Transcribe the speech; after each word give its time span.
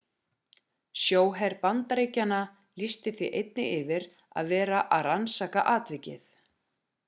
sjóher 1.01 1.55
bandaríkjanna 1.65 2.39
lýsti 2.83 3.15
því 3.19 3.31
einnig 3.43 3.69
yfir 3.75 4.09
að 4.43 4.53
vera 4.57 4.83
að 4.99 5.07
rannsaka 5.11 5.69
atvikið 5.79 6.29